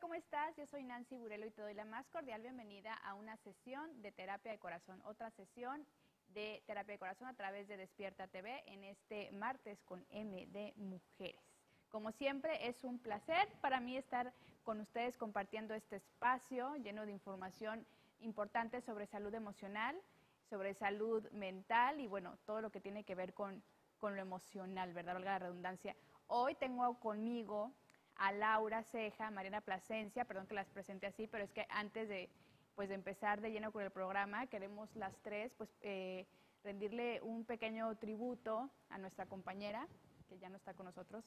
[0.00, 0.56] ¿cómo estás?
[0.56, 4.10] Yo soy Nancy Burelo y te doy la más cordial bienvenida a una sesión de
[4.10, 5.84] terapia de corazón, otra sesión
[6.28, 10.72] de terapia de corazón a través de Despierta TV en este martes con M de
[10.76, 11.42] Mujeres.
[11.90, 14.32] Como siempre, es un placer para mí estar
[14.64, 17.84] con ustedes compartiendo este espacio lleno de información
[18.20, 20.00] importante sobre salud emocional,
[20.48, 23.62] sobre salud mental y bueno, todo lo que tiene que ver con,
[23.98, 25.14] con lo emocional, ¿verdad?
[25.14, 25.94] Valga la redundancia.
[26.26, 27.72] Hoy tengo conmigo
[28.20, 32.28] a Laura Ceja, Mariana Plasencia, perdón que las presente así, pero es que antes de,
[32.74, 36.26] pues, de empezar de lleno con el programa, queremos las tres pues, eh,
[36.62, 39.88] rendirle un pequeño tributo a nuestra compañera,
[40.28, 41.24] que ya no está con nosotros.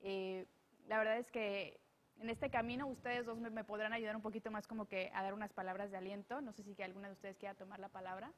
[0.00, 0.46] Eh,
[0.86, 1.80] la verdad es que
[2.20, 5.22] en este camino ustedes dos me, me, podrán ayudar un poquito más como que a
[5.22, 6.42] dar unas palabras de aliento.
[6.42, 8.30] No sé si que alguna de ustedes quiera tomar la palabra.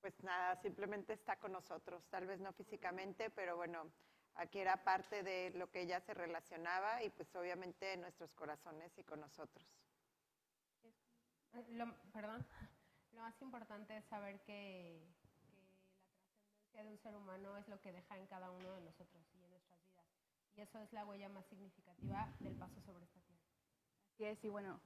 [0.00, 3.88] Pues nada, simplemente está con nosotros, tal vez no físicamente, pero bueno,
[4.38, 8.96] aquí era parte de lo que ella se relacionaba y pues obviamente en nuestros corazones
[8.96, 9.66] y con nosotros.
[11.70, 12.46] Lo, perdón,
[13.12, 15.02] lo más importante es saber que,
[15.40, 18.80] que la trascendencia de un ser humano es lo que deja en cada uno de
[18.80, 20.06] nosotros y en nuestras vidas.
[20.54, 23.42] Y eso es la huella más significativa del paso sobre esta tierra.
[24.14, 24.80] Así es, y bueno,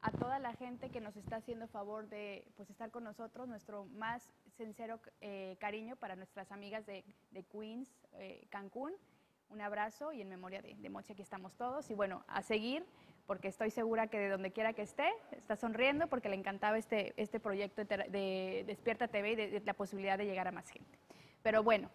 [0.00, 3.86] a toda la gente que nos está haciendo favor de pues, estar con nosotros, nuestro
[3.86, 7.04] más sincero eh, cariño para nuestras amigas de,
[7.50, 8.92] Queens, eh, Cancún.
[9.48, 11.88] Un abrazo y en memoria de, de Mochi aquí estamos todos.
[11.90, 12.84] Y bueno, a seguir,
[13.26, 17.14] porque estoy segura que de donde quiera que esté, está sonriendo porque le encantaba este,
[17.16, 20.98] este proyecto de, de Despierta TV y la posibilidad de llegar a más gente.
[21.42, 21.90] Pero bueno,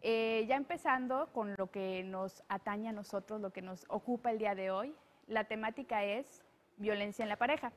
[0.00, 4.38] eh, ya empezando con lo que nos atañe a nosotros, lo que nos ocupa el
[4.38, 4.94] día de hoy,
[5.26, 6.42] la temática es
[6.78, 7.72] violencia en la pareja.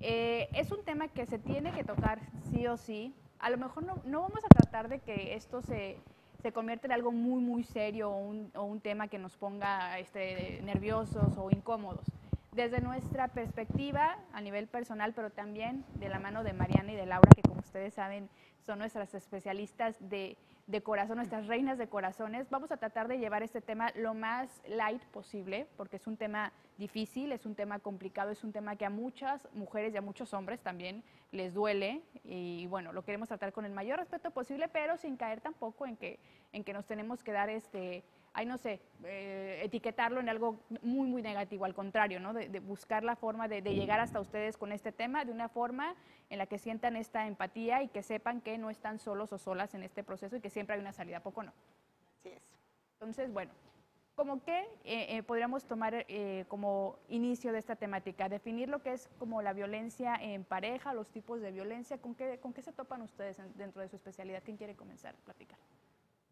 [0.00, 2.20] Es un tema que se tiene que tocar
[2.52, 3.12] sí o sí.
[3.40, 5.96] A lo mejor no, no vamos a tratar de que esto se,
[6.42, 9.98] se convierta en algo muy, muy serio o un, o un tema que nos ponga
[9.98, 12.04] este, nerviosos o incómodos.
[12.58, 17.06] Desde nuestra perspectiva a nivel personal, pero también de la mano de Mariana y de
[17.06, 18.28] Laura, que como ustedes saben
[18.66, 20.36] son nuestras especialistas de,
[20.66, 24.60] de corazón, nuestras reinas de corazones, vamos a tratar de llevar este tema lo más
[24.66, 28.84] light posible, porque es un tema difícil, es un tema complicado, es un tema que
[28.84, 33.52] a muchas mujeres y a muchos hombres también les duele y bueno, lo queremos tratar
[33.52, 36.18] con el mayor respeto posible, pero sin caer tampoco en que,
[36.52, 38.02] en que nos tenemos que dar este,
[38.32, 42.32] ay no sé, eh, etiquetarlo en algo muy, muy negativo, al contrario, ¿no?
[42.32, 45.48] de, de buscar la forma de, de, llegar hasta ustedes con este tema de una
[45.48, 45.94] forma
[46.30, 49.74] en la que sientan esta empatía y que sepan que no están solos o solas
[49.74, 51.52] en este proceso y que siempre hay una salida, poco no.
[52.18, 52.42] Así es.
[52.94, 53.52] Entonces, bueno,
[54.18, 58.92] como que eh, eh, podríamos tomar eh, como inicio de esta temática, definir lo que
[58.92, 62.72] es como la violencia en pareja, los tipos de violencia, ¿con qué, con qué se
[62.72, 64.42] topan ustedes en, dentro de su especialidad?
[64.44, 65.56] ¿Quién quiere comenzar a platicar?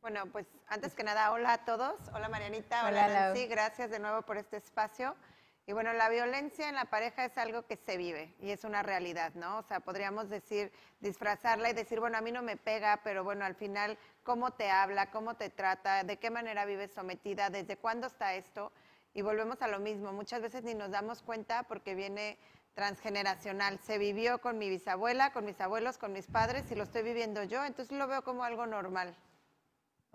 [0.06, 1.96] Bueno, pues antes que nada, hola a todos.
[2.14, 5.16] Hola Marianita, hola, hola Nancy, gracias de nuevo por este espacio.
[5.66, 8.84] Y bueno, la violencia en la pareja es algo que se vive y es una
[8.84, 9.58] realidad, ¿no?
[9.58, 10.70] O sea, podríamos decir,
[11.00, 14.70] disfrazarla y decir, bueno, a mí no me pega, pero bueno, al final, ¿cómo te
[14.70, 15.10] habla?
[15.10, 16.04] ¿Cómo te trata?
[16.04, 17.50] ¿De qué manera vives sometida?
[17.50, 18.70] ¿Desde cuándo está esto?
[19.12, 22.38] Y volvemos a lo mismo, muchas veces ni nos damos cuenta porque viene
[22.74, 23.80] transgeneracional.
[23.80, 27.42] Se vivió con mi bisabuela, con mis abuelos, con mis padres y lo estoy viviendo
[27.42, 29.16] yo, entonces lo veo como algo normal.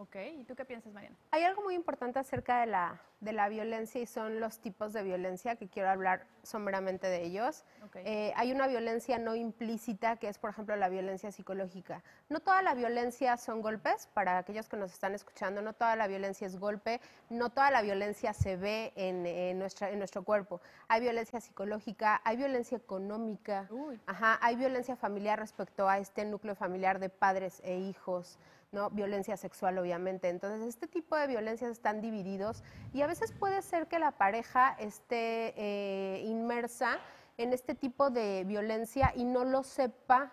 [0.01, 1.15] Ok, ¿y tú qué piensas, Mariana?
[1.29, 5.03] Hay algo muy importante acerca de la, de la violencia y son los tipos de
[5.03, 7.63] violencia, que quiero hablar someramente de ellos.
[7.85, 8.03] Okay.
[8.05, 12.03] Eh, hay una violencia no implícita, que es, por ejemplo, la violencia psicológica.
[12.29, 16.07] No toda la violencia son golpes, para aquellos que nos están escuchando, no toda la
[16.07, 20.59] violencia es golpe, no toda la violencia se ve en, en nuestra, en nuestro cuerpo.
[20.87, 23.69] Hay violencia psicológica, hay violencia económica,
[24.07, 28.39] ajá, hay violencia familiar respecto a este núcleo familiar de padres e hijos.
[28.71, 28.89] ¿no?
[28.89, 30.29] Violencia sexual, obviamente.
[30.29, 32.63] Entonces, este tipo de violencias están divididos
[32.93, 36.97] y a veces puede ser que la pareja esté eh, inmersa
[37.37, 40.31] en este tipo de violencia y no lo sepa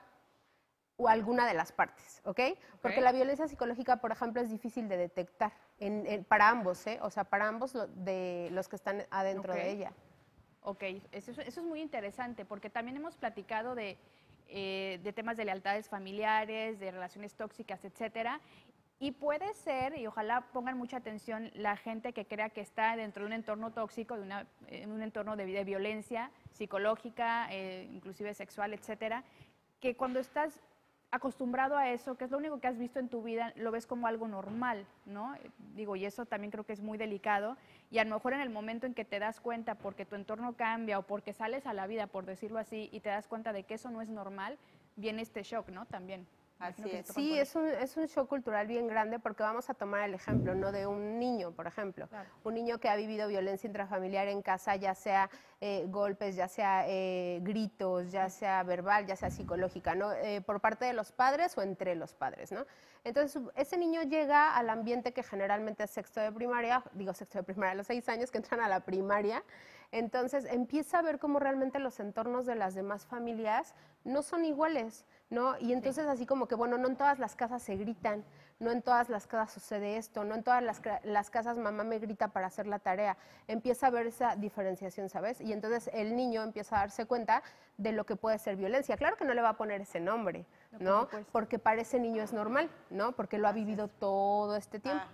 [0.96, 2.30] o alguna de las partes, ¿ok?
[2.30, 2.58] okay.
[2.80, 6.98] Porque la violencia psicológica, por ejemplo, es difícil de detectar en, en, para ambos, ¿eh?
[7.02, 9.64] O sea, para ambos lo, de los que están adentro okay.
[9.64, 9.92] de ella.
[10.62, 13.98] Ok, eso, eso es muy interesante porque también hemos platicado de
[14.50, 18.40] eh, de temas de lealtades familiares, de relaciones tóxicas, etcétera.
[19.00, 23.22] Y puede ser, y ojalá pongan mucha atención la gente que crea que está dentro
[23.22, 28.74] de un entorno tóxico, de una, en un entorno de, violencia psicológica, eh, inclusive sexual,
[28.74, 29.22] etcétera,
[29.80, 30.60] que cuando estás
[31.10, 33.86] acostumbrado a eso, que es lo único que has visto en tu vida, lo ves
[33.86, 35.34] como algo normal, ¿no?
[35.74, 37.56] Digo, y eso también creo que es muy delicado.
[37.90, 40.54] Y a lo mejor en el momento en que te das cuenta, porque tu entorno
[40.54, 43.62] cambia o porque sales a la vida, por decirlo así, y te das cuenta de
[43.62, 44.58] que eso no es normal,
[44.96, 45.86] viene este shock, ¿no?
[45.86, 46.26] También.
[46.58, 47.06] Así es.
[47.08, 50.54] Sí, es un, es un show cultural bien grande porque vamos a tomar el ejemplo,
[50.54, 50.72] ¿no?
[50.72, 52.08] De un niño, por ejemplo.
[52.42, 56.84] Un niño que ha vivido violencia intrafamiliar en casa, ya sea eh, golpes, ya sea
[56.88, 60.12] eh, gritos, ya sea verbal, ya sea psicológica, ¿no?
[60.12, 62.66] Eh, por parte de los padres o entre los padres, ¿no?
[63.04, 67.44] Entonces, ese niño llega al ambiente que generalmente es sexto de primaria, digo sexto de
[67.44, 69.44] primaria, a los seis años que entran a la primaria,
[69.92, 73.74] entonces empieza a ver cómo realmente los entornos de las demás familias
[74.04, 75.58] no son iguales, ¿no?
[75.58, 78.24] Y entonces así como que, bueno, no en todas las casas se gritan,
[78.60, 81.98] no en todas las casas sucede esto, no en todas las, las, casas mamá me
[81.98, 83.16] grita para hacer la tarea.
[83.46, 85.40] Empieza a ver esa diferenciación, ¿sabes?
[85.40, 87.42] Y entonces el niño empieza a darse cuenta
[87.76, 88.96] de lo que puede ser violencia.
[88.96, 90.44] Claro que no le va a poner ese nombre,
[90.80, 91.08] ¿no?
[91.30, 93.12] Porque para ese niño es normal, ¿no?
[93.12, 95.04] Porque lo ha vivido todo este tiempo.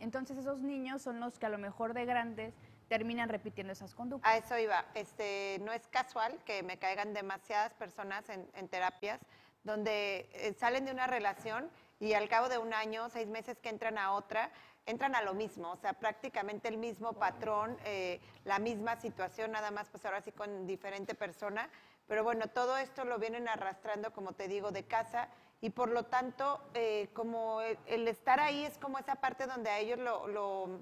[0.00, 2.54] entonces esos niños son los que a lo mejor de grandes
[2.92, 4.30] terminan repitiendo esas conductas.
[4.30, 4.84] A eso iba.
[4.92, 9.18] Este, no es casual que me caigan demasiadas personas en, terapias
[9.64, 13.70] donde eh, salen de una relación y al cabo de un año, seis meses que
[13.70, 14.50] entran a otra,
[14.84, 19.70] entran a lo mismo, o sea, prácticamente el mismo patrón, eh, la misma situación, nada
[19.70, 21.70] más pues ahora sí con diferente persona.
[22.06, 25.30] Pero bueno, todo esto lo vienen arrastrando, como te digo, de casa
[25.62, 29.78] y por lo tanto, eh, como el, estar ahí es como esa parte donde a
[29.78, 30.80] ellos lo, lo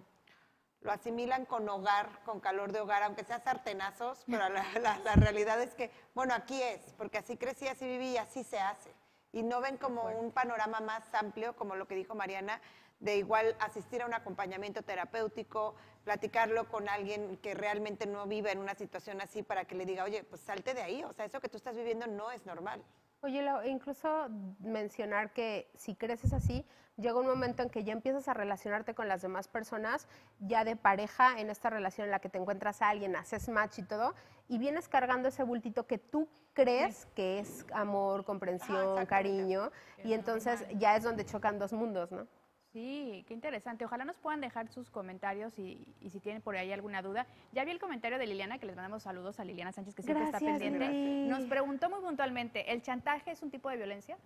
[0.83, 4.49] lo asimilan con hogar, con calor de hogar, aunque sea sartenazos, pero
[4.81, 8.45] la, la, realidad es que, bueno, aquí es, porque así crecí, así viví y así
[8.45, 8.95] se hace.
[9.33, 12.61] Y no ven como un panorama más amplio, como lo que dijo Mariana,
[12.99, 15.75] de igual asistir a un acompañamiento terapéutico,
[16.05, 20.05] platicarlo con alguien que realmente no vive en una situación así para que le diga,
[20.05, 22.83] oye, pues salte de ahí, o sea, eso que tú estás viviendo no es normal.
[23.23, 24.29] Oye, incluso
[24.61, 26.65] mencionar que si creces así,
[26.97, 30.09] llega un momento en que ya empiezas a relacionarte con las demás personas,
[30.39, 33.79] ya de pareja, en esta relación en la que te encuentras a alguien, haces match
[33.79, 34.15] y todo,
[34.49, 39.71] y vienes cargando ese bultito que tú crees que es amor, comprensión, cariño,
[40.03, 42.27] y entonces ya es donde chocan dos mundos, ¿no?
[42.73, 43.85] Sí, qué interesante.
[43.85, 47.27] Ojalá nos puedan dejar sus comentarios y, si tienen por ahí alguna duda.
[47.53, 50.27] Ya vi el comentario de Liliana, que les mandamos saludos a Liliana Sánchez, que siempre
[50.27, 50.89] está pendiente.
[51.29, 54.17] Nos preguntó muy puntualmente, ¿el chantaje es un tipo de violencia?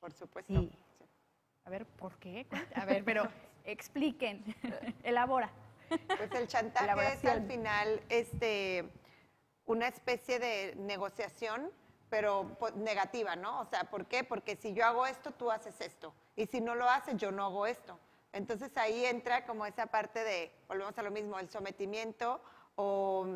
[0.00, 0.68] Por supuesto.
[1.64, 2.46] A ver, ¿por qué?
[2.74, 3.28] A ver, pero
[3.64, 4.42] expliquen,
[5.02, 5.50] elabora.
[5.88, 8.88] Pues el chantaje es al final este,
[9.66, 11.70] una especie de negociación,
[12.08, 13.60] pero negativa, ¿no?
[13.60, 14.24] O sea, ¿por qué?
[14.24, 17.44] Porque si yo hago esto, tú haces esto y si no lo haces, yo no
[17.44, 17.98] hago esto.
[18.32, 22.40] Entonces ahí entra como esa parte de, volvemos a lo mismo, el sometimiento
[22.74, 23.26] o,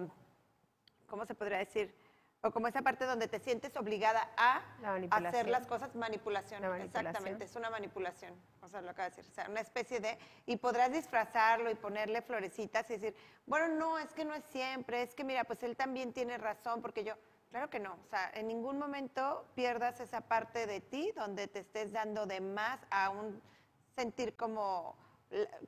[1.07, 1.95] ¿cómo se podría decir?
[2.43, 4.63] O como esa parte donde te sientes obligada a
[5.11, 8.35] hacer las cosas, manipulación, Exactamente, es una manipulación.
[8.63, 9.31] O sea, lo acabo de decir.
[9.31, 10.19] O sea, una especie de.
[10.47, 13.15] Y podrás disfrazarlo y ponerle florecitas y decir,
[13.45, 16.81] bueno, no, es que no es siempre, es que mira, pues él también tiene razón,
[16.81, 17.15] porque yo.
[17.51, 17.95] Claro que no.
[17.95, 22.41] O sea, en ningún momento pierdas esa parte de ti donde te estés dando de
[22.41, 23.41] más a un
[23.97, 24.97] sentir como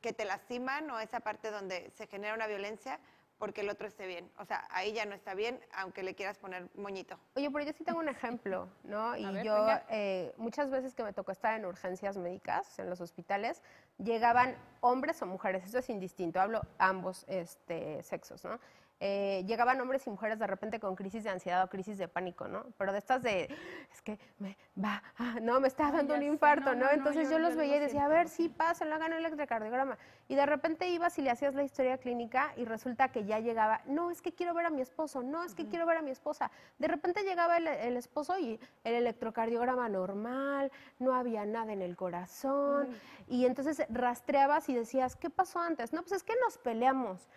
[0.01, 2.99] que te lastiman o esa parte donde se genera una violencia
[3.39, 4.31] porque el otro esté bien.
[4.39, 7.19] O sea, ahí ya no está bien, aunque le quieras poner moñito.
[7.35, 9.17] Oye, pero yo sí tengo un ejemplo, ¿no?
[9.17, 13.61] Y yo eh, muchas veces que me tocó estar en urgencias médicas, en los hospitales,
[13.99, 18.61] llegaban hombres o mujeres, eso es indistinto, hablo ambos este, sexos, ¿no?
[19.05, 22.47] Eh, llegaban hombres y mujeres de repente con crisis de ansiedad o crisis de pánico,
[22.47, 22.67] ¿no?
[22.79, 23.49] Pero de estas de,
[23.93, 27.57] es que me va, ah, no, me está dando un infarto, no, Entonces yo, los
[27.57, 29.99] veía y decía, a ver, sí, pasa, lo hagan el electrocardiograma.
[30.29, 33.81] Y de repente ibas y le hacías la historia clínica y resulta que ya llegaba,
[33.87, 36.13] no, es que quiero ver a mi esposo, no, es que quiero ver a mi
[36.13, 36.53] esposa.
[36.79, 42.87] De repente llegaba el, esposo y el electrocardiograma normal, no había nada en el corazón.
[43.27, 45.93] Y entonces rastreabas y decías, ¿qué pasó antes?
[45.93, 47.29] No, pues es que nos peleamos.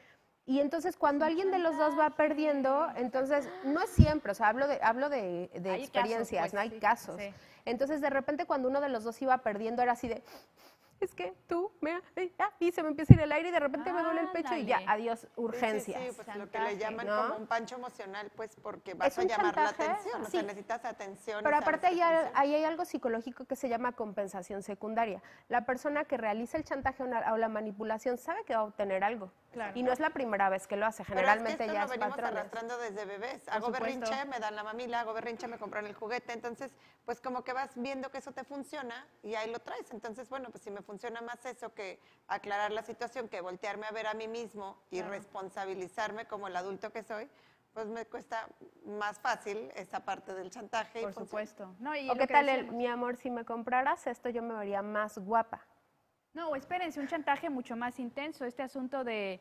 [0.48, 4.50] Y entonces cuando alguien de los dos va perdiendo, entonces no es siempre, o sea,
[4.50, 7.20] hablo de, hablo de, experiencias, pues, no hay casos.
[7.66, 10.24] Entonces de repente cuando uno de los dos iba perdiendo era así de,
[11.00, 12.02] es que tú me
[12.60, 14.56] y se me empieza a ir el aire y de repente me duele el pecho
[14.56, 16.02] y ya, adiós, urgencias.
[16.02, 19.56] Sí, pues lo que le llaman como un pancho emocional, pues porque vas a llamar
[19.56, 21.42] la atención, o sea, necesitas atención.
[21.44, 25.22] Pero aparte ahí hay, algo psicológico que se llama compensación secundaria.
[25.50, 29.32] La persona que realiza el chantaje o la manipulación sabe que va a obtener algo.
[29.74, 31.86] Y no es la primera vez que lo hace, generalmente Pero es que esto ya
[31.86, 33.48] lo venimos arrastrando desde bebés.
[33.48, 36.72] hago berrinche, me dan la mamila, hago berrinche, me compran el juguete, entonces
[37.06, 39.92] pues como que vas viendo que eso te funciona y ahí lo traes.
[39.92, 43.92] Entonces, bueno, pues si me funciona más eso que aclarar la situación, que voltearme a
[43.92, 47.30] ver a mí mismo y responsabilizarme como el adulto que soy,
[47.74, 48.48] pues me cuesta
[48.86, 51.02] más fácil esa parte del chantaje.
[51.02, 51.76] Por supuesto.
[51.80, 54.82] No, y o qué tal el, mi amor, si me compraras esto yo me vería
[54.82, 55.62] más guapa.
[56.36, 58.46] No, espérense, un chantaje mucho más intenso.
[58.46, 59.40] Este asunto de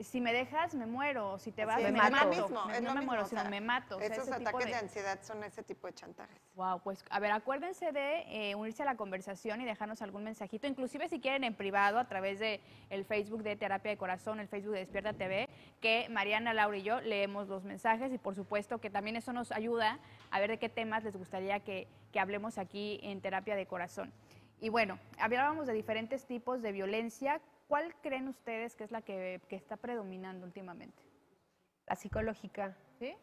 [0.00, 2.28] si me dejas, me muero, si te vas, me mato.
[2.28, 4.00] Mismo, no me muero, sino me mato.
[4.00, 4.74] esos ataques de...
[4.74, 6.36] ansiedad son ese tipo de chantajes.
[6.56, 10.66] Wow, pues a ver, acuérdense de eh, unirse a la conversación y dejarnos algún mensajito,
[10.66, 14.48] inclusive si quieren en privado a través de el Facebook de Terapia de Corazón, el
[14.48, 15.48] Facebook de Despierta TV,
[15.80, 19.52] que Mariana, Laura y yo leemos los mensajes y por supuesto que también eso nos
[19.52, 23.66] ayuda a ver de qué temas les gustaría que, que hablemos aquí en Terapia de
[23.66, 24.12] Corazón.
[24.64, 27.38] Y bueno, hablábamos de diferentes tipos de violencia.
[27.68, 31.02] ¿Cuál creen ustedes que es la que, está predominando últimamente?
[31.84, 32.74] La psicológica.
[32.98, 33.14] ¿Sí?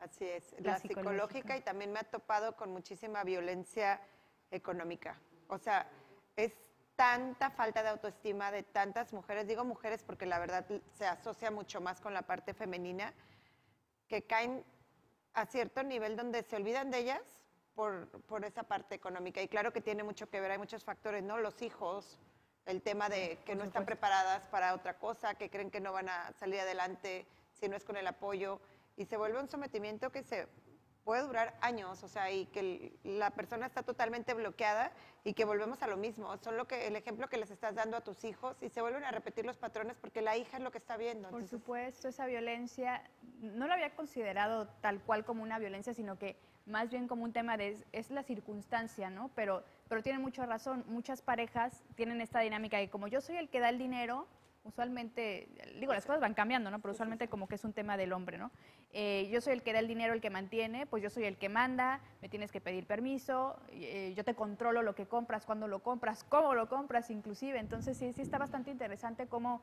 [0.00, 1.56] Así es, la, psicológica.
[1.56, 4.02] y también me ha topado con muchísima violencia
[4.50, 5.18] económica.
[5.48, 5.88] O sea,
[6.36, 6.58] es
[6.94, 11.80] tanta falta de autoestima de tantas mujeres, digo mujeres porque la verdad se asocia mucho
[11.80, 13.14] más con la parte femenina,
[14.08, 14.62] que caen
[15.32, 17.22] a cierto nivel donde se olvidan de ellas
[17.74, 19.42] por, por esa parte económica.
[19.42, 21.38] Y claro que tiene mucho que ver, hay muchos factores, ¿no?
[21.38, 22.18] Los hijos,
[22.66, 26.08] el tema de que no están preparadas para otra cosa, que creen que no van
[26.08, 28.60] a salir adelante si no es con el apoyo,
[28.96, 30.48] y se vuelve un sometimiento que se
[31.04, 34.92] puede durar años, o sea, y que la persona está totalmente bloqueada
[35.24, 36.36] y que volvemos a lo mismo.
[36.38, 39.04] Son lo que el ejemplo que les estás dando a tus hijos y se vuelven
[39.04, 41.28] a repetir los patrones porque la hija es lo que está viendo.
[41.30, 43.02] Por supuesto, esa violencia
[43.40, 46.36] no lo había considerado tal cual como una violencia, sino que
[46.66, 49.30] más bien como un tema de es, la circunstancia, ¿no?
[49.34, 50.84] Pero, pero tiene mucha razón.
[50.88, 54.26] Muchas parejas tienen esta dinámica de como yo soy el que da el dinero,
[54.64, 55.48] usualmente,
[55.80, 56.78] digo, las cosas van cambiando, ¿no?
[56.80, 58.50] Pero usualmente como que es un tema del hombre, ¿no?
[58.92, 61.36] Eh, yo soy el que da el dinero, el que mantiene, pues yo soy el
[61.36, 65.66] que manda, me tienes que pedir permiso, eh, yo te controlo lo que compras, cuándo
[65.66, 67.58] lo compras, cómo lo compras inclusive.
[67.58, 69.62] Entonces sí, sí está bastante interesante cómo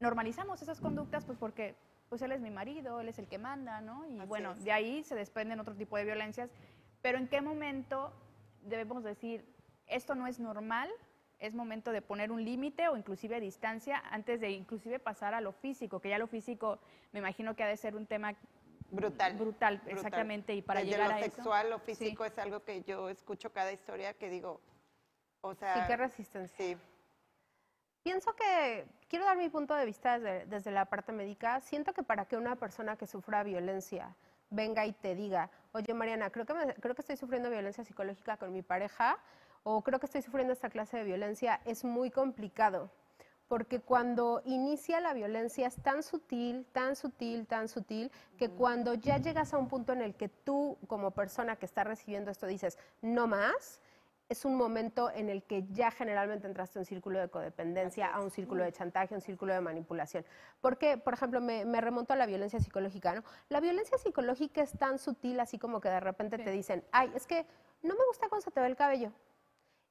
[0.00, 1.76] normalizamos esas conductas, pues porque
[2.08, 4.06] pues él es mi marido, él es el que manda, ¿no?
[4.06, 6.50] Y bueno, de ahí se desprenden otro tipo de violencias.
[7.02, 8.12] Pero ¿en qué momento
[8.62, 9.44] debemos decir,
[9.86, 10.90] esto no es normal,
[11.38, 15.52] es momento de poner un límite o inclusive distancia antes de inclusive pasar a lo
[15.52, 16.78] físico, que ya lo físico
[17.12, 18.34] me imagino que ha de ser un tema
[18.90, 19.36] brutal.
[19.36, 20.54] Brutal, exactamente.
[20.54, 24.14] Y para llegar lo a sexual, lo físico es algo que yo escucho cada historia
[24.14, 24.60] que digo,
[25.40, 25.74] o sea...
[25.74, 26.56] Sí, qué resistencia.
[26.56, 26.76] Sí.
[28.06, 32.24] Pienso que, quiero dar mi punto de vista desde, la parte médica, siento que para
[32.26, 34.14] que una persona que sufra violencia
[34.48, 38.52] venga y te diga, oye Mariana, creo que, creo que estoy sufriendo violencia psicológica con
[38.52, 39.18] mi pareja
[39.64, 42.92] o creo que estoy sufriendo esta clase de violencia, es muy complicado.
[43.48, 49.18] Porque cuando inicia la violencia es tan sutil, tan sutil, tan sutil, que cuando ya
[49.18, 52.78] llegas a un punto en el que tú como persona que está recibiendo esto dices,
[53.02, 53.80] no más,
[54.28, 58.20] es un momento en el que ya generalmente entraste a un círculo de codependencia, a
[58.20, 60.24] un círculo de chantaje, a un círculo de manipulación.
[60.60, 63.22] Porque, por ejemplo, me, remonto a la violencia psicológica, ¿no?
[63.48, 67.26] La violencia psicológica es tan sutil, así como que de repente te dicen, ay, es
[67.26, 67.46] que
[67.82, 69.12] no me gusta cuando se te ve el cabello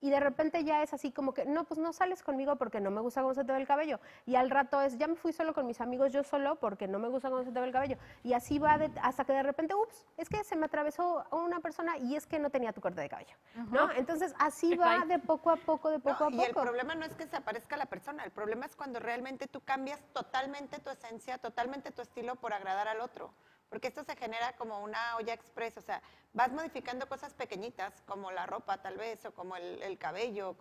[0.02, 2.92] y de repente ya es así como que, no, pues no sales conmigo porque no
[2.92, 4.00] me gusta cómo se te ve el cabello.
[4.26, 7.00] Y al rato es, ya me fui solo con mis amigos, yo solo porque no
[7.00, 7.98] me gusta cómo se te ve el cabello.
[8.24, 11.98] Y así va hasta que de repente, ups, es que se me atravesó una persona
[11.98, 13.36] y es que no tenía tu corte de cabello.
[13.72, 13.92] ¿No?
[13.92, 16.42] Entonces así va de poco a poco, de poco a poco.
[16.42, 19.48] Y el problema no es que se aparezca la persona, el problema es cuando realmente
[19.48, 23.32] tú cambias totalmente tu esencia, totalmente tu estilo por agradar al otro
[23.70, 26.02] porque esto se genera como una olla express, o sea,
[26.34, 30.56] vas modificando cosas pequeñitas, como la ropa tal vez, o como el, cabello,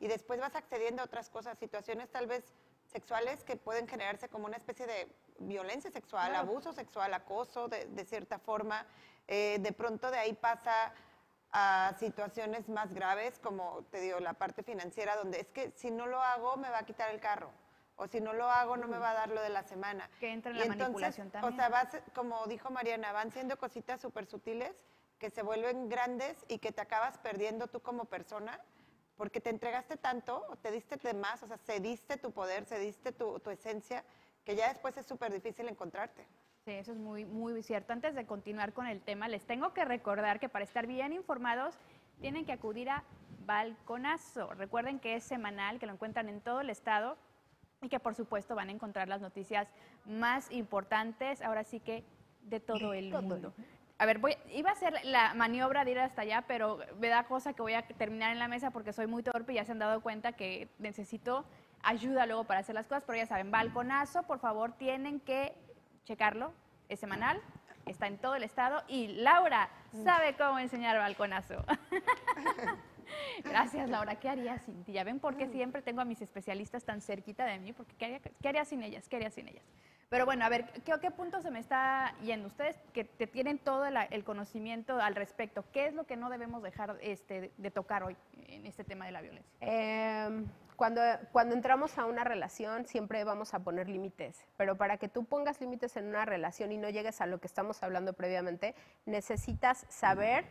[0.00, 2.44] y después vas accediendo a otras cosas, situaciones tal vez
[2.86, 5.08] sexuales que pueden generarse como una especie de
[5.38, 8.86] violencia sexual, abuso sexual, acoso de, cierta forma.
[9.28, 10.92] Eh, de pronto de ahí pasa
[11.52, 16.06] a situaciones más graves, como te digo, la parte financiera, donde es que si no
[16.06, 17.50] lo hago me va a quitar el carro
[17.96, 20.08] o si no lo hago no me va a dar lo de la semana.
[20.20, 21.52] Que entra en la manipulación también.
[21.52, 24.74] O sea, vas, como dijo Mariana, van siendo cositas súper sutiles
[25.18, 28.60] que se vuelven grandes y que te acabas perdiendo tú como persona
[29.16, 33.40] porque te entregaste tanto, te diste de más, o sea, cediste tu poder, cediste tu,
[33.40, 34.04] tu esencia,
[34.44, 36.26] que ya después es súper difícil encontrarte.
[36.66, 37.94] Sí, eso es muy, muy cierto.
[37.94, 41.76] Antes de continuar con el tema, les tengo que recordar que para estar bien informados
[42.20, 43.04] tienen que acudir a
[43.46, 44.52] Balconazo.
[44.54, 47.16] Recuerden que es semanal, que lo encuentran en todo el estado
[47.82, 49.68] y que por supuesto van a encontrar las noticias
[50.04, 52.04] más importantes, ahora sí que
[52.42, 53.52] de todo el mundo.
[53.98, 57.24] A ver, voy, iba a hacer la maniobra de ir hasta allá, pero me da
[57.24, 59.72] cosa que voy a terminar en la mesa porque soy muy torpe y ya se
[59.72, 61.46] han dado cuenta que necesito
[61.82, 65.54] ayuda luego para hacer las cosas, pero ya saben, balconazo, por favor, tienen que
[66.04, 66.52] checarlo,
[66.88, 67.40] es semanal,
[67.86, 69.70] está en todo el estado y Laura
[70.04, 71.64] sabe cómo enseñar balconazo.
[73.44, 74.16] Gracias, Laura.
[74.16, 74.92] ¿Qué haría sin ti?
[74.92, 78.48] Ya ven por qué siempre tengo a mis especialistas tan cerquita de mí, porque ¿qué
[78.48, 79.08] haría, sin ellas?
[79.08, 79.64] ¿Qué haría sin ellas?
[80.08, 82.46] Pero bueno, a ver, ¿qué, ¿qué punto se me está yendo?
[82.46, 86.62] Ustedes que te tienen todo el conocimiento al respecto, ¿qué es lo que no debemos
[86.62, 88.16] dejar este, de tocar hoy
[88.48, 89.50] en este tema de la violencia?
[89.60, 90.46] Em,
[90.76, 91.00] Cuando,
[91.32, 95.60] cuando entramos a una relación siempre vamos a poner límites, pero para que tú pongas
[95.60, 98.74] límites en una relación y no llegues a lo que estamos hablando previamente,
[99.06, 100.44] necesitas saber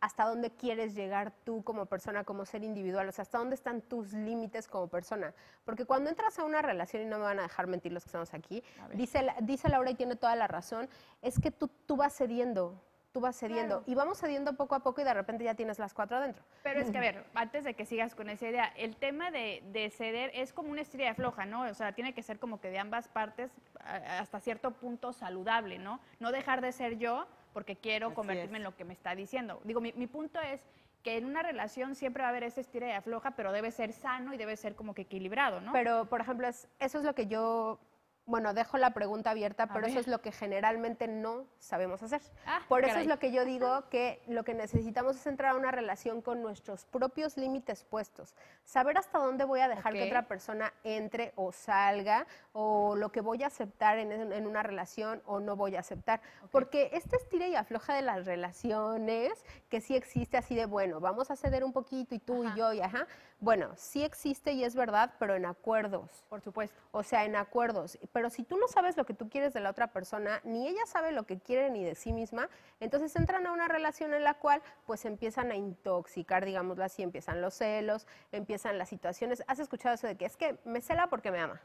[0.00, 3.82] hasta dónde quieres llegar tú como persona, como ser individual, o sea, hasta dónde están
[3.82, 5.34] tus límites como persona.
[5.64, 8.08] Porque cuando entras a una relación, y no me van a dejar mentir los que
[8.08, 8.62] estamos aquí,
[8.94, 10.88] dice, dice Laura y tiene toda la razón,
[11.20, 12.80] es que tú, tú vas cediendo,
[13.12, 15.92] tú vas cediendo y vamos cediendo poco a poco y de repente ya tienes las
[15.92, 16.42] cuatro adentro.
[16.62, 19.62] Pero es que, a ver, antes de que sigas con esa idea, el tema de,
[19.66, 21.62] de ceder es como una estrella floja, ¿no?
[21.62, 23.50] O sea, tiene que ser como que de ambas partes
[23.84, 26.00] hasta cierto punto saludable, ¿no?
[26.20, 29.60] No dejar de ser yo porque quiero convertirme en lo que me está diciendo.
[29.64, 30.64] Digo, mi, mi, punto es
[31.02, 33.92] que en una relación siempre va a haber esa estira y afloja, pero debe ser
[33.92, 35.72] sano y debe ser como que equilibrado, ¿no?
[35.72, 37.78] Pero, por ejemplo, eso es lo que yo
[38.26, 42.20] bueno, dejo la pregunta abierta, pero eso es lo que generalmente no sabemos hacer.
[42.46, 45.56] Ah, Por eso es lo que yo digo que lo que necesitamos es entrar a
[45.56, 48.36] una relación con nuestros propios límites puestos.
[48.64, 53.20] Saber hasta dónde voy a dejar que otra persona entre o salga, o lo que
[53.20, 56.20] voy a aceptar en, una relación o no voy a aceptar.
[56.52, 59.32] Porque esta estira y afloja de las relaciones,
[59.68, 62.72] que sí existe así de, bueno, vamos a ceder un poquito y tú y yo
[62.72, 63.06] y ajá.
[63.40, 66.24] Bueno, sí existe y es verdad, pero en acuerdos.
[66.28, 66.78] Por supuesto.
[66.92, 67.98] O sea, en acuerdos.
[68.12, 70.84] Pero si tú no sabes lo que tú quieres de la otra persona, ni ella
[70.86, 72.50] sabe lo que quiere ni de sí misma,
[72.80, 77.40] entonces entran a una relación en la cual pues empiezan a intoxicar, digámoslo así, empiezan
[77.40, 79.42] los celos, empiezan las situaciones.
[79.46, 81.62] ¿Has escuchado eso de que es que me cela porque me ama?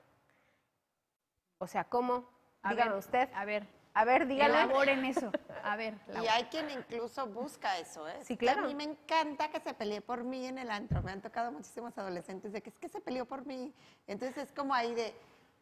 [1.58, 2.30] O sea, ¿cómo?
[2.70, 3.30] Dígame usted.
[3.34, 3.68] A ver.
[3.96, 4.54] A ver, dígale.
[4.54, 5.32] Elaboren eso.
[5.64, 5.98] A ver.
[6.24, 8.20] Y hay quien incluso busca eso, ¿eh?
[8.24, 8.66] Sí, claro.
[8.66, 11.02] A mí me encanta que se pelee por mí en el antro.
[11.02, 13.74] Me han tocado muchísimos adolescentes de que es que se peleó por mí.
[14.06, 15.16] Entonces es como ahí de,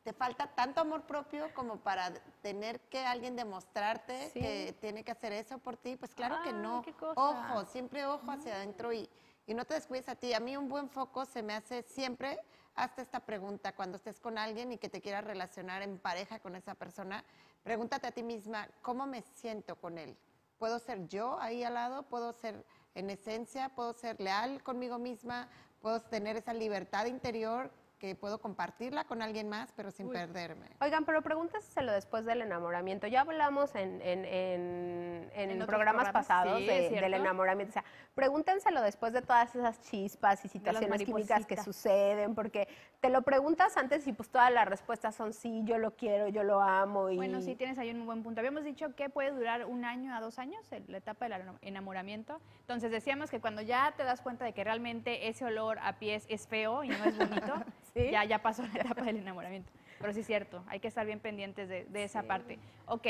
[0.03, 5.31] te falta tanto amor propio como para tener que alguien demostrarte que tiene que hacer
[5.31, 5.95] eso por ti.
[5.95, 6.83] Pues claro que no.
[7.15, 9.07] Ojo, siempre ojo hacia adentro y,
[9.45, 10.33] y no te descuides a ti.
[10.33, 12.39] A mí un buen foco se me hace siempre
[12.75, 16.55] hasta esta pregunta cuando estés con alguien y que te quieras relacionar en pareja con
[16.55, 17.23] esa persona
[17.63, 20.17] Pregúntate a ti misma, ¿cómo me siento con él?
[20.57, 22.03] ¿Puedo ser yo ahí al lado?
[22.03, 23.69] ¿Puedo ser en esencia?
[23.69, 25.49] ¿Puedo ser leal conmigo misma?
[25.81, 27.71] ¿Puedo tener esa libertad interior
[28.03, 30.67] que puedo compartirla con alguien más, pero sin perderme.
[30.81, 33.07] Oigan, pero pregúnteselo después del enamoramiento.
[33.07, 37.71] Ya hablamos en, en, en, en programas, pasados del enamoramiento.
[37.71, 37.83] O sea,
[38.15, 42.67] pregúntenselo después de todas esas chispas y situaciones químicas que suceden, porque
[42.99, 46.43] te lo preguntas antes y pues todas las respuestas son sí, yo lo quiero, yo
[46.43, 47.09] lo amo.
[47.09, 47.17] Y...
[47.17, 48.39] Bueno, sí, tienes ahí un buen punto.
[48.39, 52.39] Habíamos dicho que puede durar un año a dos años la etapa del enamoramiento.
[52.61, 56.25] Entonces decíamos que cuando ya te das cuenta de que realmente ese olor a pies
[56.29, 57.63] es feo y no es bonito,
[58.11, 59.71] ya, ya pasó la etapa del enamoramiento.
[59.99, 62.59] Pero sí es cierto, hay que estar bien pendientes de, esa parte.
[62.87, 63.07] Ok,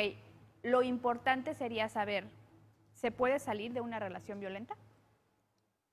[0.64, 2.26] lo importante sería saber,
[2.94, 4.76] ¿se puede salir de una relación violenta?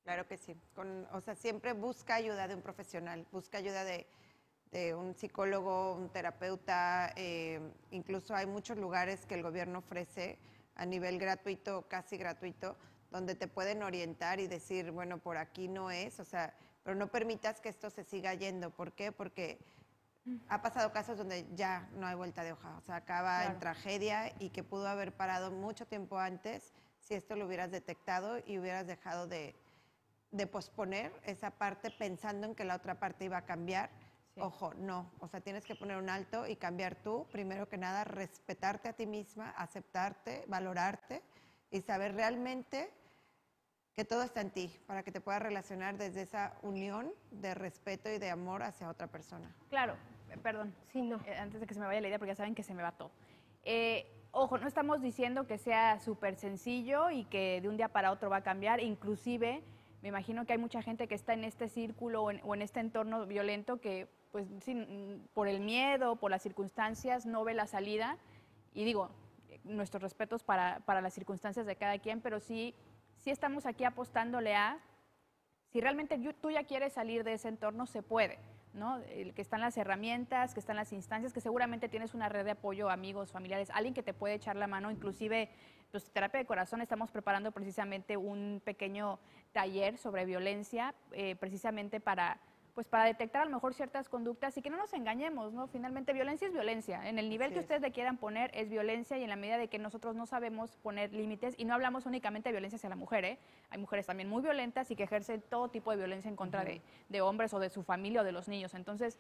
[0.05, 0.57] Claro que sí.
[1.13, 4.07] O sea, siempre busca ayuda de un profesional, busca ayuda de,
[4.95, 7.13] un psicólogo, un terapeuta.
[7.17, 10.39] Eh, incluso hay muchos lugares que el gobierno ofrece
[10.77, 12.77] a nivel gratuito, casi gratuito,
[13.11, 16.21] donde te pueden orientar y decir, bueno, por aquí no es.
[16.21, 16.55] O sea,
[16.85, 18.71] pero no permitas que esto se siga yendo.
[18.71, 19.11] ¿Por qué?
[19.11, 19.59] Porque
[20.49, 24.33] ha pasado casos donde ya no hay vuelta de hoja, o sea, acaba en tragedia
[24.39, 28.87] y que pudo haber parado mucho tiempo antes si esto lo hubieras detectado y hubieras
[28.87, 29.57] dejado de,
[30.53, 33.91] posponer esa parte pensando en que la otra parte iba a cambiar.
[34.37, 38.05] Ojo, no, o sea, tienes que poner un alto y cambiar tú, primero que nada,
[38.05, 41.23] respetarte a ti misma, aceptarte, valorarte
[41.71, 42.91] y saber realmente
[43.93, 48.09] que todo está en ti, para que te puedas relacionar desde esa unión de respeto
[48.09, 49.55] y de amor hacia otra persona.
[49.69, 49.97] Claro,
[50.43, 51.21] perdón, sí, no.
[51.27, 52.83] Eh, antes de que se me vaya la idea, porque ya saben que se me
[52.83, 53.11] va todo.
[53.65, 58.13] Eh, ojo, no estamos diciendo que sea súper sencillo y que de un día para
[58.13, 59.63] otro va a cambiar, inclusive
[60.03, 63.27] me imagino que hay mucha gente que está en este círculo o en, este entorno
[63.27, 68.17] violento que, pues, sin, por el miedo, por las circunstancias, no ve la salida.
[68.73, 69.11] Y digo,
[69.65, 72.75] nuestros respetos para, para las circunstancias de cada quien, pero sí
[73.21, 74.79] si estamos aquí apostándole a,
[75.71, 78.39] si realmente tú ya quieres salir de ese entorno, se puede.
[78.73, 79.01] ¿No?
[79.35, 82.91] que están las herramientas, que están las instancias, que seguramente tienes una red de apoyo,
[82.91, 85.51] amigos, familiares, alguien que te puede echar la mano, inclusive
[85.91, 89.19] pues terapia de corazón estamos preparando precisamente un pequeño
[89.53, 92.39] taller sobre violencia, eh, precisamente para
[92.75, 95.67] pues para detectar a lo mejor ciertas conductas y que no nos engañemos, ¿no?
[95.67, 97.09] Finalmente violencia es violencia.
[97.09, 99.69] En el nivel que ustedes le quieran poner es violencia y en la medida de
[99.69, 103.25] que nosotros no sabemos poner límites y no hablamos únicamente de violencia hacia la mujer,
[103.25, 103.39] ¿eh?
[103.71, 107.21] Hay mujeres también muy violentas y que ejercen todo tipo de violencia en contra de,
[107.21, 108.75] hombres o de su familia o de los niños.
[108.75, 109.19] Entonces,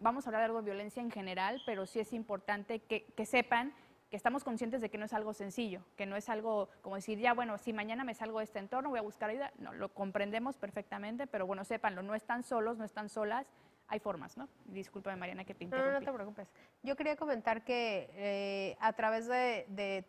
[0.00, 3.26] vamos a hablar de algo de violencia en general, pero sí es importante que, que
[3.26, 3.72] sepan
[4.14, 7.18] que estamos conscientes de que no es algo sencillo, que no es algo como decir,
[7.18, 9.52] ya, bueno, si mañana me salgo de este entorno, voy a buscar ayuda.
[9.58, 13.44] No, lo comprendemos perfectamente, pero bueno, sépanlo, no están solos, no están solas,
[13.88, 14.48] hay formas, ¿no?
[14.66, 15.94] Discúlpame, Mariana, que te interrumpí.
[15.94, 16.48] No, no te preocupes.
[16.84, 20.04] Yo quería comentar que eh, a través de, de,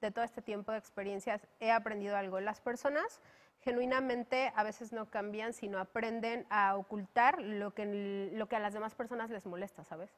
[0.00, 2.40] de todo este tiempo de experiencias he aprendido algo.
[2.40, 3.20] Las personas
[3.60, 8.74] genuinamente a veces no cambian, sino aprenden a ocultar lo que, lo que a las
[8.74, 10.10] demás personas les molesta, ¿sabes?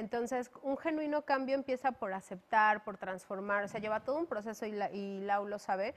[0.00, 4.64] Entonces, un genuino cambio empieza por aceptar, por transformar, o sea, lleva todo un proceso
[4.64, 5.94] y, la, y Lau lo sabe,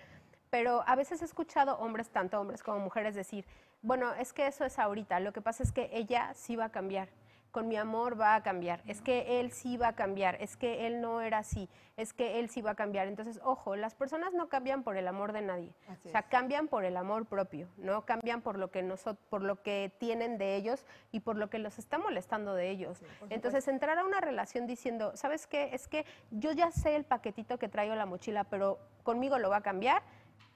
[0.49, 3.45] pero a veces he escuchado hombres, tanto hombres como mujeres, decir,
[3.81, 6.69] bueno, es que eso es ahorita, lo que pasa es que ella sí va a
[6.69, 7.07] cambiar
[7.53, 10.87] con mi amor va a cambiar, es que él sí va a cambiar, es que
[10.87, 13.07] él no era así, es que él sí va a cambiar.
[13.07, 16.83] Entonces, ojo, las personas no cambian por el amor de nadie, o sea, cambian por
[16.83, 20.83] el amor propio, no cambian por lo que nosotros, por lo que tienen de ellos
[21.11, 23.03] y por lo que los está molestando de ellos.
[23.29, 25.69] Entonces, entrar a una relación diciendo, ¿sabes qué?
[25.73, 29.57] Es que yo ya sé el paquetito que traigo la mochila, pero conmigo lo va
[29.57, 30.01] a cambiar,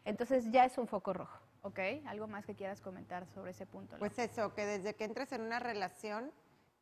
[0.04, 1.38] entonces ya es un foco rojo.
[1.62, 3.98] Ok, ¿algo más que quieras comentar sobre ese punto?
[4.00, 6.32] Pues eso, que desde que entres en una relación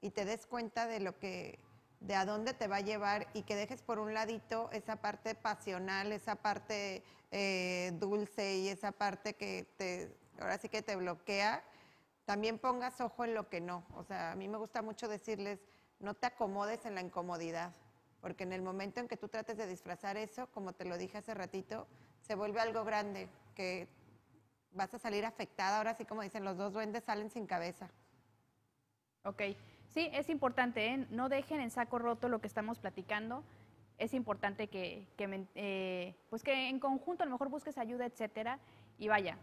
[0.01, 1.60] y te des cuenta de lo que,
[1.99, 5.36] de a dónde te va a llevar y que dejes por un ladito esa parte
[5.36, 11.63] pasional, esa parte eh, dulce y esa parte que te, ahora sí que te bloquea,
[12.25, 13.84] también pongas ojo en lo que no.
[13.95, 15.60] O sea, a mí me gusta mucho decirles,
[15.99, 17.73] no te acomodes en la incomodidad,
[18.21, 21.17] porque en el momento en que tú trates de disfrazar eso, como te lo dije
[21.17, 21.88] hace ratito,
[22.21, 23.88] se vuelve algo grande, que
[24.73, 27.89] vas a salir afectada, ahora sí como dicen, los dos duendes salen sin cabeza.
[29.23, 29.41] Ok.
[29.95, 31.08] Sí, es importante, ¿eh?
[31.10, 33.45] no dejen en saco roto lo que estamos platicando.
[33.97, 35.08] Es importante que,
[35.55, 38.60] eh, pues que en conjunto a lo mejor busques ayuda, etcétera.
[38.97, 39.38] Y vaya,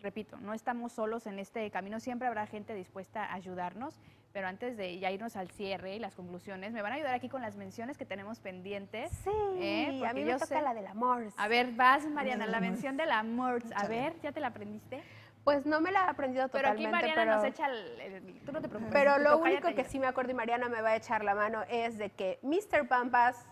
[0.00, 3.98] repito, no estamos solos en este camino, siempre habrá gente dispuesta a ayudarnos.
[4.32, 7.28] Pero antes de ya irnos al cierre y las conclusiones, me van a ayudar aquí
[7.28, 9.10] con las menciones que tenemos pendientes.
[9.24, 10.02] Sí, ¿eh?
[10.06, 11.32] a mí me toca la del amor.
[11.36, 13.64] A ver, vas, Mariana, la mención del amor.
[13.74, 15.02] A ver, ¿ya te la aprendiste?
[15.48, 16.76] Pues no me la he aprendido totalmente.
[16.76, 18.92] Pero aquí Mariana nos echa el, Tú no te preocupes.
[18.92, 21.62] Pero lo único que sí me acuerdo y Mariana me va a echar la mano
[21.70, 22.86] es de que Mr.
[22.86, 23.46] Pampas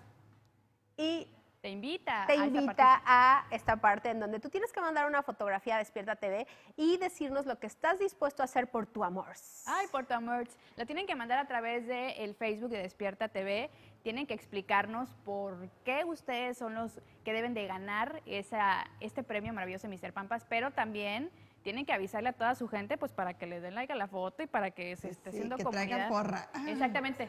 [0.98, 1.26] y
[1.62, 5.22] te invita, te a, invita a esta parte en donde tú tienes que mandar una
[5.22, 9.32] fotografía a Despierta TV y decirnos lo que estás dispuesto a hacer por tu amor.
[9.64, 10.46] Ay, por tu amor.
[10.76, 13.70] La tienen que mandar a través del el Facebook de Despierta TV.
[14.02, 19.54] Tienen que explicarnos por qué ustedes son los que deben de ganar esa, este premio
[19.54, 20.12] maravilloso de Mr.
[20.12, 21.32] Pampas, pero también
[21.66, 24.06] tienen que avisarle a toda su gente pues para que le den like a la
[24.06, 26.08] foto y para que se esté haciendo comunidad.
[26.08, 26.48] porra.
[26.68, 27.28] Exactamente.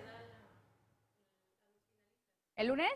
[2.57, 2.91] ¿El lunes?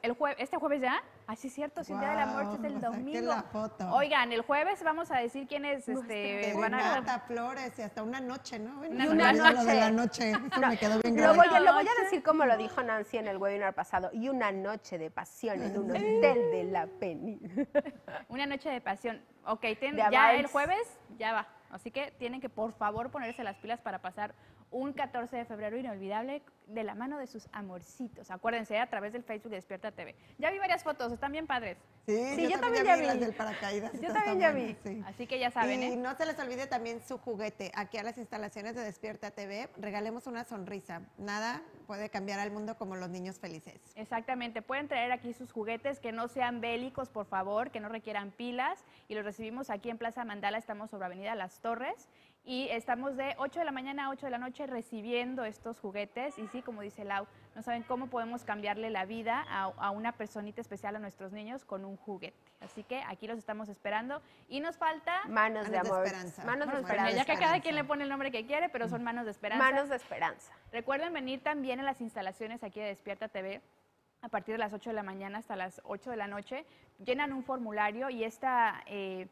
[0.00, 0.38] ¿El, jueves?
[0.40, 1.02] ¿Este jueves ya?
[1.26, 3.20] Ah, sí, es cierto, sin Día de la Muerte es el domingo.
[3.20, 3.86] La foto.
[3.90, 7.20] Oigan, el jueves vamos a decir quiénes este, van a...
[7.26, 8.80] flores y hasta una noche, ¿no?
[8.80, 9.52] Una, una noche.
[9.52, 12.46] Lo de la noche, eso me quedó bien lo voy, lo voy, a decir como
[12.46, 14.08] lo dijo Nancy en el webinar pasado.
[14.14, 17.38] Y una noche de pasión en un hotel de la Penny.
[18.28, 19.20] una noche de pasión.
[19.44, 19.66] Ok,
[20.10, 21.48] ya el jueves ya va.
[21.70, 24.34] Así que tienen que, por favor, ponerse las pilas para pasar
[24.74, 28.32] un 14 de febrero inolvidable de la mano de sus amorcitos.
[28.32, 30.16] Acuérdense, a través del Facebook de Despierta TV.
[30.38, 31.78] Ya vi varias fotos, están bien padres.
[32.06, 33.06] Sí, yo, también ya vi.
[33.06, 33.92] Las del paracaídas.
[34.00, 34.76] Yo también ya vi.
[35.06, 35.80] Así que ya saben.
[35.80, 35.96] Y ¿eh?
[35.96, 37.70] no se les olvide también su juguete.
[37.76, 41.02] Aquí a las instalaciones de Despierta TV, regalemos una sonrisa.
[41.18, 43.80] Nada puede cambiar al mundo como los niños felices.
[43.94, 44.60] Exactamente.
[44.60, 48.84] Pueden traer aquí sus juguetes que no sean bélicos, por favor, que no requieran pilas.
[49.06, 50.58] Y los recibimos aquí en Plaza Mandala.
[50.58, 52.08] Estamos sobre Avenida Las Torres
[52.46, 56.38] y estamos de 8 de la mañana a 8 de la noche recibiendo estos juguetes
[56.38, 60.60] y sí, como dice Lau, no saben cómo podemos cambiarle la vida a, una personita
[60.60, 62.36] especial a nuestros niños con un juguete.
[62.60, 65.22] Así que aquí los estamos esperando y nos falta...
[65.26, 66.04] Manos, de amor.
[66.04, 66.44] esperanza.
[66.44, 67.16] Manos, de esperanza.
[67.16, 69.64] Ya que cada quien le pone el nombre que quiere, pero son manos de esperanza.
[69.64, 70.52] Manos de esperanza.
[70.70, 73.62] Recuerden venir también a las instalaciones aquí de Despierta TV
[74.20, 76.66] a partir de las 8 de la mañana hasta las 8 de la noche.
[76.98, 78.82] Llenan un formulario y esta...
[78.86, 79.28] Eh,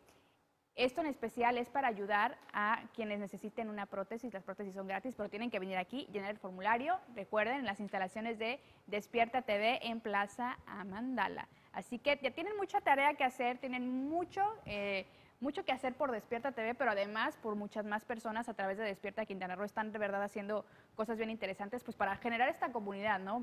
[0.74, 4.32] esto en especial es para ayudar a quienes necesiten una prótesis.
[4.32, 6.98] Las prótesis son gratis, pero tienen que venir aquí, llenar el formulario.
[7.14, 11.46] Recuerden, en las instalaciones de Despierta TV en Plaza Amandala.
[11.72, 15.06] Así que ya tienen mucha tarea que hacer, tienen mucho, eh,
[15.40, 18.84] mucho que hacer por Despierta TV, pero además por muchas más personas a través de
[18.84, 23.18] Despierta Quintana Roo están de verdad haciendo cosas bien interesantes pues para generar esta comunidad,
[23.20, 23.42] ¿no?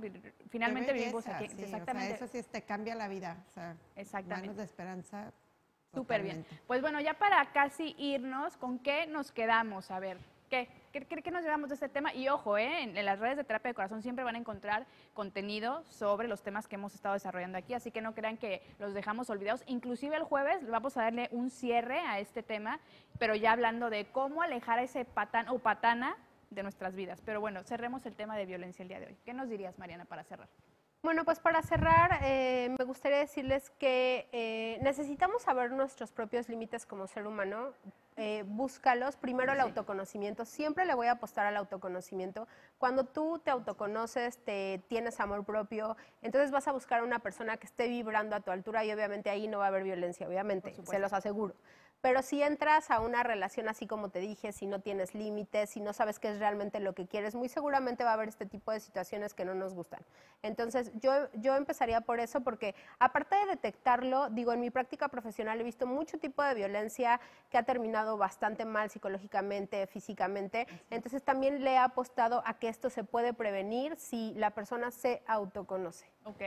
[0.49, 1.45] Finalmente vivimos aquí.
[1.45, 2.15] exactamente.
[2.15, 3.37] eso sí te cambia la vida.
[3.95, 4.47] Exactamente.
[4.47, 5.31] Manos de esperanza
[5.93, 6.45] Súper bien.
[6.67, 9.89] Pues bueno, ya para casi irnos, ¿con qué nos quedamos?
[9.89, 10.17] A ver,
[10.49, 12.13] ¿qué, qué, nos llevamos de este tema?
[12.13, 12.83] Y ojo, ¿eh?
[12.83, 16.67] en, las redes de terapia de corazón siempre van a encontrar contenido sobre los temas
[16.67, 19.63] que hemos estado desarrollando aquí, así que no crean que los dejamos olvidados.
[19.65, 22.79] Inclusive el jueves vamos a darle un cierre a este tema,
[23.17, 26.17] pero ya hablando de cómo alejar a ese patán o patana
[26.51, 27.19] de nuestras vidas.
[27.25, 29.17] Pero bueno, cerremos el tema de violencia el día de hoy.
[29.25, 30.49] ¿Qué nos dirías, Mariana, para cerrar?
[31.01, 36.85] Bueno, pues para cerrar, eh, me gustaría decirles que eh, necesitamos saber nuestros propios límites
[36.85, 37.73] como ser humano.
[38.17, 39.15] Eh, búscalos.
[39.15, 40.43] Primero el autoconocimiento.
[40.43, 42.49] Siempre le voy a apostar al autoconocimiento.
[42.77, 47.55] Cuando tú te autoconoces, te tienes amor propio, entonces vas a buscar a una persona
[47.55, 50.75] que esté vibrando a tu altura y obviamente ahí no va a haber violencia, obviamente,
[50.83, 51.55] se los aseguro.
[52.01, 55.81] Pero si entras a una relación así como te dije, si no tienes límites, si
[55.81, 58.71] no sabes qué es realmente lo que quieres, muy seguramente va a haber este tipo
[58.71, 59.99] de situaciones que no nos gustan.
[60.41, 65.59] Entonces, yo, yo empezaría por eso, porque aparte de detectarlo, digo, en mi práctica profesional
[65.59, 70.67] he visto mucho tipo de violencia que ha terminado bastante mal psicológicamente, físicamente.
[70.89, 75.21] Entonces, también le he apostado a que esto se puede prevenir si la persona se
[75.27, 76.05] autoconoce.
[76.23, 76.41] Ok.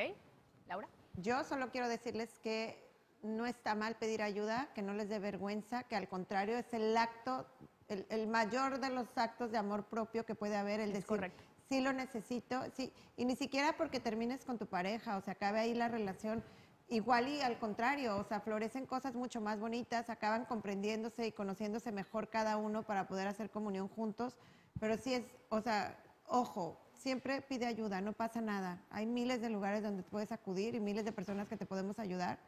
[0.66, 0.88] Laura.
[1.16, 2.91] Yo solo quiero decirles que
[3.22, 6.96] no está mal pedir ayuda, que no les dé vergüenza, que al contrario es el
[6.96, 7.46] acto,
[7.88, 11.32] el, mayor de los actos de amor propio que puede haber, el decir,
[11.68, 15.60] sí lo necesito, sí, y ni siquiera porque termines con tu pareja, o sea, acabe
[15.60, 16.42] ahí la relación,
[16.88, 21.92] igual y al contrario, o sea, florecen cosas mucho más bonitas, acaban comprendiéndose y conociéndose
[21.92, 24.36] mejor cada uno para poder hacer comunión juntos,
[24.80, 28.80] pero sí es, o sea, ojo, siempre pide ayuda, no pasa nada.
[28.90, 32.38] Hay miles de lugares donde puedes acudir y miles de personas que te podemos ayudar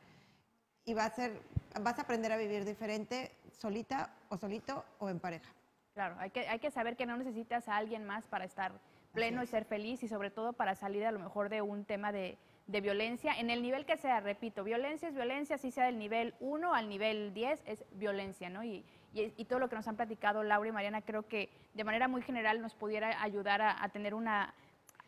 [0.84, 1.40] y va a ser,
[1.80, 5.50] vas a aprender a vivir diferente solita o solito o en pareja.
[5.94, 8.72] Claro, hay que, hay que saber que no necesitas a alguien más para estar
[9.12, 12.10] pleno y ser feliz y sobre todo para salir a lo mejor de un tema
[12.10, 15.98] de, de violencia, en el nivel que sea, repito, violencia es violencia, si sea del
[15.98, 18.64] nivel 1 al nivel 10 es violencia, ¿no?
[18.64, 22.08] Y, y, todo lo que nos han platicado Laura y Mariana creo que de manera
[22.08, 24.52] muy general nos pudiera ayudar a tener una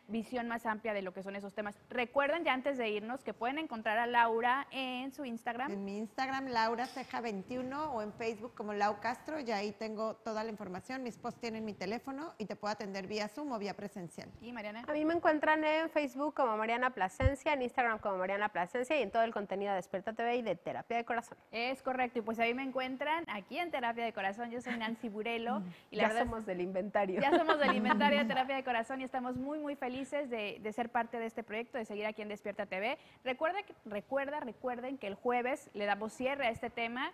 [0.07, 1.77] visión más amplia de lo que son esos temas.
[1.89, 5.71] Recuerden ya antes de irnos que pueden encontrar a Laura en su Instagram.
[5.71, 10.15] En mi Instagram, Laura Ceja 21 o en Facebook como Lau Castro, y ahí tengo
[10.15, 11.03] toda la información.
[11.03, 14.29] Mis posts tienen mi teléfono y te puedo atender vía Zoom o vía presencial.
[14.41, 14.83] ¿Y Mariana?
[14.87, 19.03] A mí me encuentran en Facebook como Mariana Plasencia, en Instagram como Mariana Plasencia y
[19.03, 21.37] en todo el contenido de Despierta TV y de Terapia de Corazón.
[21.51, 24.51] Es correcto, y pues ahí me encuentran aquí en Terapia de Corazón.
[24.51, 25.61] Yo soy Nancy Burelo.
[25.91, 27.19] y la ya somos del inventario.
[27.19, 30.89] Ya somos del inventario de Terapia de Corazón y estamos muy, muy felices de, ser
[30.89, 32.97] parte de este proyecto, de seguir aquí en Despierta TV.
[33.23, 37.11] Recuerda, recuerda, recuerden que el jueves le damos cierre a este tema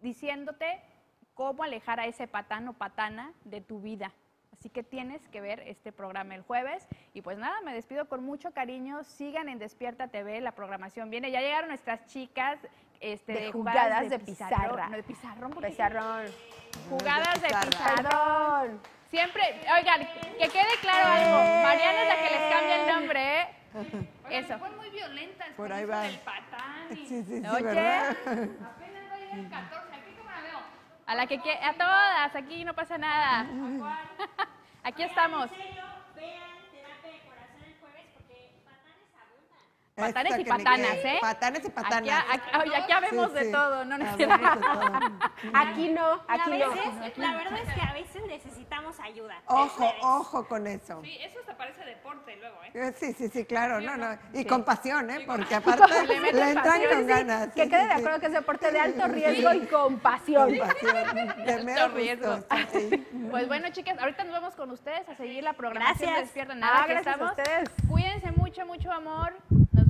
[0.00, 0.80] diciéndote
[1.34, 4.12] cómo alejar a ese patán o patana de tu vida.
[4.52, 6.86] Así que tienes que ver este programa el jueves.
[7.14, 9.02] Y pues nada, me despido con mucho cariño.
[9.02, 11.32] Sigan en Despierta TV, la programación viene.
[11.32, 12.60] Ya llegaron nuestras chicas
[13.00, 14.88] este, de jugadas, de, pizarra.
[14.88, 15.50] No, de pizarrón.
[15.50, 16.26] Pizarrón.
[16.88, 18.80] Jugadas de pizarrón.
[19.12, 19.42] Siempre,
[19.78, 21.62] oigan, que quede claro algo.
[21.62, 23.48] Mariana es la que les cambia el nombre, ¿eh?
[24.30, 24.58] Eso.
[24.58, 26.06] Fue muy violenta Por ahí va.
[26.06, 28.10] El patán Sí, sí, sí, Oye, ¿verdad?
[28.10, 29.94] apenas va a llegar el 14.
[29.94, 30.58] Aquí cómo la veo.
[31.06, 33.46] A la que a todas, aquí no pasa nada.
[34.82, 35.50] aquí estamos.
[39.94, 41.18] Patanes y patanas, ¿eh?
[41.20, 42.24] Patanes y patanas.
[42.30, 43.96] Aquí, aquí, habemos de todo, ¿no?
[43.96, 44.34] Aquí no,
[45.52, 46.22] aquí no.
[47.16, 49.34] La verdad es que a veces necesitamos ayuda.
[49.46, 51.02] Ojo, ojo con eso.
[51.02, 52.70] Sí, eso hasta parece deporte luego, ¿eh?
[52.74, 54.18] eh sí, sí, sí, claro, no, no.
[54.32, 55.24] Y con pasión, ¿eh?
[55.26, 57.52] Porque aparte le, entran con ganas.
[57.52, 60.56] que quede de acuerdo que es deporte de alto riesgo y con pasión.
[60.56, 61.44] Con pasión.
[61.44, 62.38] De alto riesgo.
[63.30, 66.14] Pues bueno, chicas, ahorita nos vamos con ustedes a seguir la programación gracias.
[66.14, 66.82] de Despierta Nada.
[66.82, 67.70] Ah, gracias a ustedes.
[67.88, 69.32] Cuídense mucho, mucho amor.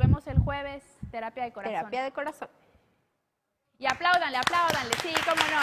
[0.03, 1.77] Nos vemos el jueves, terapia de corazón.
[1.77, 2.49] Terapia de corazón.
[3.79, 5.61] Y apláudanle, apláudanle, sí, cómo no.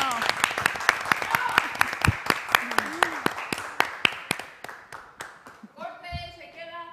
[5.75, 6.85] Corte, se queda.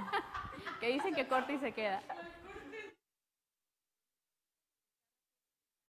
[0.80, 2.02] Que dicen que corte y se queda.